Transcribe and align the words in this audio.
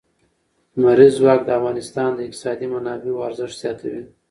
لمریز 0.79 1.13
ځواک 1.19 1.39
د 1.45 1.49
افغانستان 1.59 2.09
د 2.13 2.19
اقتصادي 2.27 2.67
منابعو 2.73 3.25
ارزښت 3.27 3.57
زیاتوي. 3.61 4.01